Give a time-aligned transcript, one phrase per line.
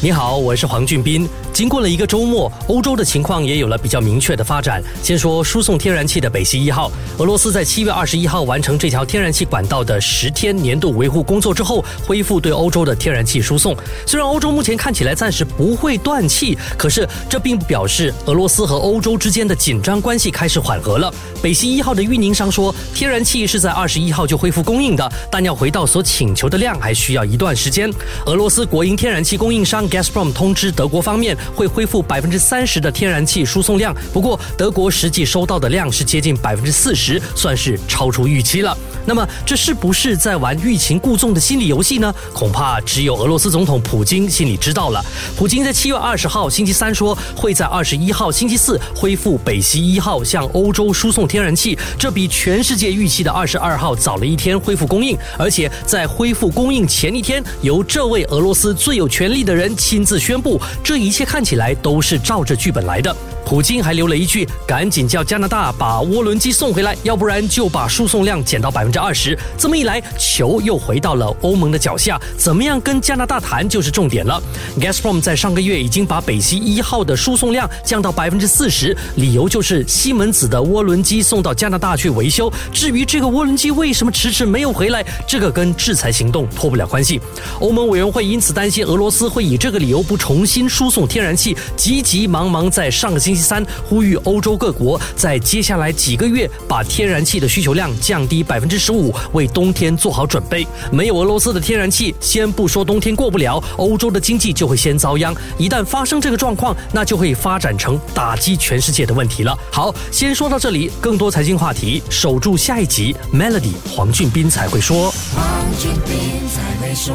[0.00, 1.28] 你好，我是黄俊斌。
[1.52, 4.80] 经过了一个周末，欧洲的情况也有了比较明确的发展。
[5.02, 13.76] 先说输送天然气的北溪一号，俄罗斯在七月二十一号完成这条天然气管道的十天年度维护工作之后，恢复对欧洲的天然气输送。
[14.06, 21.12] 虽然欧洲目前看起来暂时不会断气，可是这并不表示俄罗斯和欧洲之间的紧张关系开始缓和了。
[21.42, 27.92] 北溪一号的运营商说，天然气是在二十一号就恢复供应的，但要回到所请求的量还需要一段时间。
[28.26, 31.36] 俄罗斯国营天然气供应商 Gazprom 通知德国方面。
[31.54, 38.76] 会恢复百分之三十的天然气输送量，不过德国实际收到的量是接近百分之四十，算是超出预期了。
[39.06, 42.14] 那么这是不是在玩欲擒故纵的心理游戏呢？
[42.34, 45.02] 恐怕只有俄罗斯总统普京心里知道了。
[45.36, 63.14] 普京在七月二十号星期三说，会在二十一号星期四恢复北溪一号向欧洲输送天然气，这比全世界预期的二十二号早了一天恢复供应，而且在恢复供应前一天，由这位俄罗斯最有权力的人亲自宣布，这一切看起来都是照着剧本来的。
[63.46, 74.42] 普京还留了一句：“赶紧叫加拿大把涡轮机送回来，要不然就把输送量减到百分之二十。”这么一来，球又回到了欧盟的脚下，怎么样跟加拿大谈就是重点了。
[74.78, 82.52] Gazprom 在上个月已经把北溪一号的输送量降到百分之四十，理由就是西门子的涡轮机送到加拿大去维修。
[82.70, 87.18] 至于这个涡轮机为什么迟迟没有回来，这个跟制裁行动脱不了关系。
[87.60, 93.42] 欧盟委员会因此担心俄罗斯会以这这个理由不重新输送天然气，急急忙忙在上个星期。
[93.42, 100.66] 三呼吁欧洲各国在接下来几个月把天然气的需求量降低百分之十五，为冬天做好准备。
[100.90, 105.34] 没有俄罗斯的天然气，先不说冬天过不了，欧洲的经济就会先遭殃。
[105.58, 109.54] 一旦发生这个状况，那就会发展成打击全世界的问题了。
[109.70, 113.14] 好，先说到这里，更多财经话题，守住下一集。
[113.34, 115.12] Melody 黄俊斌才会说。
[115.36, 115.44] 黄
[115.78, 117.14] 俊斌才会说。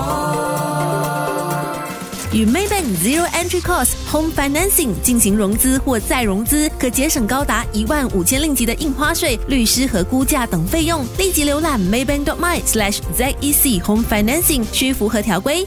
[2.33, 11.05] 与 Maybank Zero Entry Cost Home Financing 进行融资或再融资，可节省高达一万五千令吉的印花税、律师和估价等费用。
[11.19, 15.63] 立即浏览 Maybank dot my slash zec home financing，需符合条规。